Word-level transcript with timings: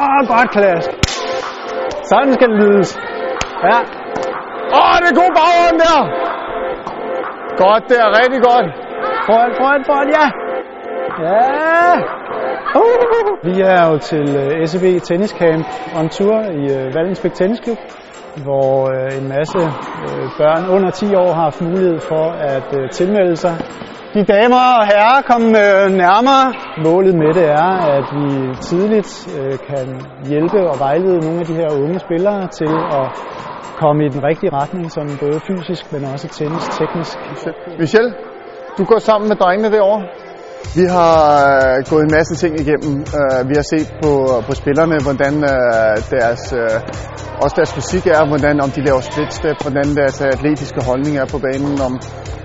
Åh, 0.00 0.20
godt 0.28 0.50
Klaas. 0.50 0.84
Sådan 2.10 2.32
skal 2.34 2.48
det 2.48 2.58
lydes. 2.64 2.98
Ja. 3.66 3.78
Åh, 4.78 4.94
det 5.02 5.08
er 5.12 5.16
god 5.22 5.32
baghånd 5.40 5.78
der! 5.84 5.98
Godt 7.64 7.84
der, 7.92 8.04
rigtig 8.20 8.40
godt. 8.48 8.66
Foran, 9.26 9.52
foran, 9.60 9.84
foran, 9.88 10.08
ja. 10.18 10.26
Ja. 11.26 11.94
Uh. 12.80 13.46
Vi 13.48 13.60
er 13.60 13.90
jo 13.90 13.98
til 13.98 14.36
øh, 14.36 14.60
uh, 14.60 14.66
SEB 14.66 15.02
Tennis 15.02 15.30
Camp 15.30 15.66
on 15.98 16.08
tour 16.08 16.36
i 16.40 16.64
uh, 16.76 16.94
Vallensbæk 16.94 17.32
Tennisklub, 17.32 17.78
hvor 18.44 18.90
uh, 18.90 19.18
en 19.18 19.28
masse 19.28 19.58
uh, 19.58 20.26
børn 20.38 20.68
under 20.76 20.90
10 20.90 21.14
år 21.14 21.32
har 21.32 21.42
haft 21.42 21.60
mulighed 21.60 22.00
for 22.00 22.24
at 22.30 22.68
uh, 22.78 22.88
tilmelde 22.90 23.36
sig. 23.36 23.54
De 24.16 24.22
damer 24.24 24.64
og 24.78 24.84
herrer 24.92 25.20
kom 25.30 25.42
øh, 25.64 25.86
nærmere. 26.04 26.44
Målet 26.86 27.14
med 27.22 27.30
det 27.38 27.46
er, 27.64 27.72
at 27.96 28.06
vi 28.18 28.26
tidligt 28.68 29.10
øh, 29.38 29.54
kan 29.70 29.86
hjælpe 30.30 30.60
og 30.70 30.76
vejlede 30.78 31.18
nogle 31.26 31.38
af 31.42 31.46
de 31.50 31.54
her 31.60 31.70
unge 31.82 31.98
spillere 32.06 32.40
til 32.58 32.72
at 33.00 33.06
komme 33.80 34.00
i 34.06 34.08
den 34.14 34.22
rigtige 34.28 34.52
retning, 34.60 34.84
som 34.96 35.06
både 35.24 35.38
fysisk, 35.48 35.92
men 35.92 36.04
også 36.04 36.28
tennis 36.38 36.64
teknisk. 36.78 37.16
Michel, 37.78 38.06
du 38.78 38.84
går 38.84 38.98
sammen 38.98 39.28
med 39.28 39.36
drengene 39.36 39.70
derovre. 39.76 40.02
Vi 40.78 40.84
har 40.96 41.16
øh, 41.62 41.76
gået 41.90 42.02
en 42.08 42.12
masse 42.18 42.34
ting 42.42 42.52
igennem. 42.62 42.94
Vi 43.50 43.54
har 43.60 43.66
set 43.74 43.88
på, 44.02 44.12
på 44.48 44.52
spillerne, 44.60 44.96
hvordan 45.06 45.34
deres, 46.14 46.42
også 47.44 47.54
deres 47.58 47.72
fysik 47.76 48.04
er, 48.06 48.20
hvordan 48.32 48.56
om 48.64 48.70
de 48.76 48.80
laver 48.88 49.00
split 49.10 49.32
step, 49.40 49.56
hvordan 49.64 49.86
deres 50.00 50.20
atletiske 50.20 50.80
holdning 50.88 51.14
er 51.22 51.26
på 51.34 51.38
banen, 51.46 51.74
om 51.88 51.94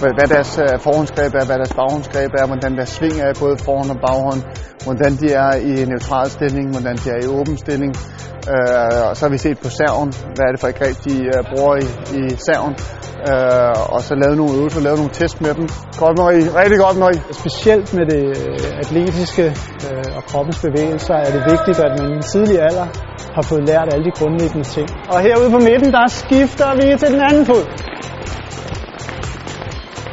hvad, 0.00 0.28
deres 0.36 0.58
øh, 0.64 0.72
forhåndsgreb 0.86 1.32
er, 1.40 1.44
hvad 1.48 1.56
deres 1.62 1.74
baghåndsgreb 1.80 2.30
er, 2.40 2.46
hvordan 2.46 2.72
deres 2.78 2.90
sving 2.96 3.16
er, 3.26 3.30
både 3.44 3.56
forhånd 3.66 3.90
og 3.94 4.00
baghånd, 4.06 4.42
hvordan 4.84 5.12
de 5.22 5.28
er 5.44 5.52
i 5.70 5.72
neutral 5.92 6.28
stilling, 6.36 6.66
hvordan 6.74 6.96
de 7.02 7.06
er 7.14 7.20
i 7.26 7.28
åben 7.38 7.56
stilling. 7.64 7.92
Øh, 8.52 9.00
og 9.08 9.14
så 9.16 9.22
har 9.26 9.32
vi 9.36 9.38
set 9.46 9.58
på 9.64 9.70
serven, 9.78 10.10
hvad 10.34 10.44
er 10.48 10.52
det 10.54 10.60
for 10.62 10.68
et 10.72 10.78
greb, 10.80 10.96
de 11.08 11.14
øh, 11.32 11.38
bruger 11.50 11.74
i, 11.84 11.88
i 12.18 12.22
serven. 12.46 12.74
Øh, 13.30 13.94
og 13.94 14.00
så 14.06 14.12
lavet 14.22 14.36
nogle 14.40 14.52
øvelser, 14.58 14.80
lavet 14.88 14.98
nogle 15.02 15.14
test 15.20 15.36
med 15.44 15.52
dem. 15.58 15.66
Godt, 16.02 16.16
Marie. 16.20 16.46
Rigtig 16.60 16.78
godt, 16.84 16.96
Marie. 17.04 17.20
Specielt 17.42 17.88
med 17.98 18.04
det 18.14 18.24
øh, 18.42 18.82
atletiske 18.82 19.46
øh, 19.88 20.16
og 20.18 20.22
kroppens 20.30 20.58
bevægelser 20.66 21.16
er 21.26 21.30
det 21.36 21.42
vigtigt, 21.52 21.78
at 21.86 21.92
man 21.98 22.04
i 22.12 22.14
en 22.20 22.26
tidlig 22.32 22.58
alder 22.68 22.86
har 23.36 23.44
fået 23.50 23.62
lært 23.70 23.86
alle 23.92 24.04
de 24.08 24.12
grundlæggende 24.18 24.66
ting. 24.76 24.88
Og 25.12 25.18
herude 25.26 25.50
på 25.56 25.60
midten, 25.68 25.90
der 25.98 26.06
skifter 26.22 26.68
vi 26.78 26.86
til 27.00 27.08
den 27.14 27.22
anden 27.28 27.44
fod. 27.50 27.64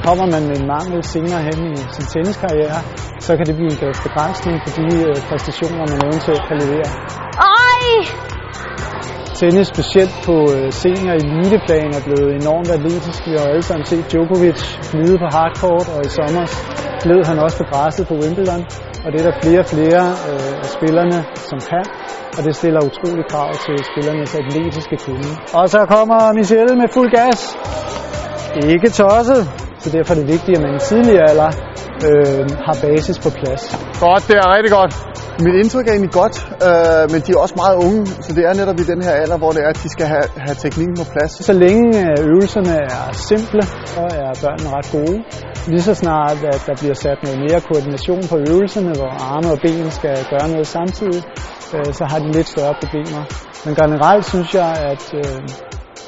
Kommer 0.08 0.26
man 0.36 0.44
med 0.50 0.56
en 0.62 0.68
mangel 0.76 1.00
senere 1.14 1.42
hen 1.48 1.60
i 1.74 1.76
sin 1.96 2.06
tenniskarriere, 2.14 2.80
så 3.26 3.32
kan 3.38 3.46
det 3.50 3.56
blive 3.60 3.72
en 3.76 3.80
begrænsning 4.08 4.56
på 4.64 4.70
de 4.78 4.86
øh, 5.08 5.16
præstationer, 5.30 5.84
man 5.92 6.00
eventuelt 6.08 6.44
kan 6.50 6.58
levere. 6.64 6.90
Ej! 7.62 7.84
Tennis, 9.40 9.68
specielt 9.76 10.16
på 10.28 10.36
øh, 10.56 10.66
senior 10.84 11.14
eliteplan, 11.22 11.90
er 12.00 12.04
blevet 12.08 12.32
enormt 12.42 12.70
atletisk. 12.78 13.20
Vi 13.30 13.34
har 13.40 13.46
alle 13.54 13.66
sammen 13.70 13.86
set 13.92 14.06
Djokovic 14.12 14.60
flyde 14.90 15.16
på 15.24 15.28
hardcourt, 15.36 15.88
og 15.96 16.00
i 16.08 16.10
sommer 16.20 16.44
gled 17.04 17.22
han 17.30 17.38
også 17.46 17.58
på 17.62 17.66
græsset 17.72 18.04
på 18.12 18.16
Wimbledon. 18.22 18.62
Og 19.04 19.08
det 19.12 19.18
er 19.22 19.26
der 19.30 19.36
flere 19.44 19.60
og 19.66 19.70
flere 19.76 20.04
øh, 20.30 20.54
af 20.66 20.70
spillerne, 20.78 21.18
som 21.50 21.60
kan, 21.72 21.86
og 22.38 22.42
det 22.46 22.54
stiller 22.60 22.80
utrolig 22.90 23.26
krav 23.34 23.52
til 23.66 23.76
spillernes 23.92 24.32
atletiske 24.42 24.98
kunde. 25.06 25.30
Og 25.60 25.66
så 25.74 25.80
kommer 25.94 26.20
Michelle 26.40 26.74
med 26.82 26.90
fuld 26.98 27.10
gas. 27.18 27.40
Ikke 28.74 28.90
tosset, 29.00 29.42
så 29.86 29.90
derfor 29.98 30.12
er 30.14 30.20
det 30.22 30.28
vigtigt, 30.36 30.54
at 30.58 30.62
man 30.66 30.74
i 30.80 30.82
tidlig 30.92 31.16
alder 31.30 31.50
øh, 32.08 32.42
har 32.66 32.76
basis 32.86 33.18
på 33.26 33.30
plads. 33.40 33.64
Godt, 34.06 34.24
det 34.30 34.36
er 34.42 34.48
rigtig 34.56 34.74
godt. 34.80 34.94
Mit 35.46 35.56
indtryk 35.62 35.86
er 35.88 35.94
egentlig 35.96 36.16
godt, 36.22 36.36
øh, 36.68 37.04
men 37.12 37.20
de 37.26 37.30
er 37.36 37.40
også 37.46 37.56
meget 37.64 37.76
unge, 37.86 38.02
så 38.26 38.30
det 38.38 38.44
er 38.50 38.54
netop 38.62 38.78
i 38.84 38.86
den 38.92 39.00
her 39.06 39.14
alder, 39.24 39.38
hvor 39.42 39.52
det 39.56 39.62
er, 39.66 39.70
at 39.76 39.80
de 39.84 39.90
skal 39.96 40.08
have, 40.14 40.28
have 40.48 40.58
teknikken 40.64 40.96
på 41.02 41.06
plads. 41.14 41.32
Så 41.50 41.54
længe 41.66 41.88
øh, 42.04 42.32
øvelserne 42.32 42.74
er 42.96 43.04
simple, 43.30 43.64
så 43.96 44.04
er 44.24 44.32
børnene 44.44 44.70
ret 44.78 44.90
gode. 44.98 45.18
Lige 45.72 45.84
så 45.90 45.94
snart, 46.04 46.38
at 46.54 46.62
der 46.68 46.76
bliver 46.82 46.98
sat 47.06 47.20
noget 47.26 47.40
mere 47.46 47.60
koordination 47.70 48.24
på 48.32 48.36
øvelserne, 48.52 48.92
hvor 49.00 49.12
arme 49.34 49.50
og 49.56 49.60
ben 49.66 49.92
skal 50.00 50.18
gøre 50.34 50.48
noget 50.54 50.68
samtidig, 50.78 51.22
øh, 51.76 51.90
så 52.00 52.04
har 52.12 52.20
de 52.24 52.28
lidt 52.38 52.50
større 52.56 52.76
problemer. 52.82 53.22
Men 53.66 53.74
generelt 53.82 54.26
synes 54.34 54.50
jeg, 54.60 54.72
at 54.92 55.04
øh, 55.20 55.40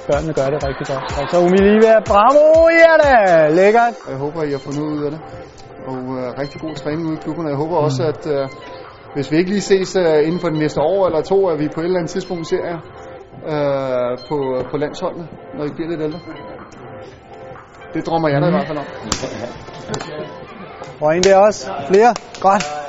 børnene 0.09 0.33
gør 0.39 0.47
det 0.53 0.59
rigtig 0.67 0.85
godt. 0.91 1.03
Og 1.19 1.23
så 1.31 1.37
Umiliva, 1.45 1.93
bravo, 2.11 2.43
ja 2.81 2.93
da, 3.03 3.13
lækkert. 3.59 3.95
Jeg 4.11 4.17
håber, 4.23 4.39
I 4.43 4.51
har 4.51 4.63
fundet 4.67 4.83
ud 4.93 4.99
af 5.05 5.11
det. 5.11 5.21
Og 5.91 6.01
øh, 6.17 6.27
rigtig 6.41 6.61
god 6.61 6.73
træning 6.81 7.07
ude 7.07 7.17
i 7.19 7.21
klubben. 7.23 7.47
Jeg 7.53 7.57
håber 7.63 7.77
også, 7.77 8.01
at 8.11 8.21
øh, 8.35 8.47
hvis 9.15 9.31
vi 9.31 9.37
ikke 9.37 9.49
lige 9.49 9.61
ses 9.61 9.95
øh, 9.95 10.27
inden 10.27 10.39
for 10.39 10.49
de 10.49 10.59
næste 10.59 10.79
år 10.81 11.07
eller 11.07 11.21
to, 11.21 11.47
at 11.51 11.59
vi 11.59 11.67
på 11.75 11.79
et 11.81 11.85
eller 11.85 11.99
andet 11.99 12.11
tidspunkt 12.11 12.47
ser 12.47 12.63
jer 12.71 12.79
øh, 13.53 14.17
på, 14.29 14.37
på 14.71 14.77
landsholdene, 14.77 15.27
når 15.57 15.65
I 15.65 15.71
bliver 15.75 15.89
lidt 15.89 16.01
ældre. 16.01 16.19
Det 17.93 18.05
drømmer 18.07 18.29
jeg 18.29 18.41
da 18.41 18.47
i 18.47 18.51
hvert 18.51 18.67
fald 18.67 18.77
om. 18.77 18.85
Og 21.01 21.15
en 21.15 21.23
der 21.23 21.37
også. 21.37 21.71
Flere. 21.91 22.13
Godt. 22.41 22.86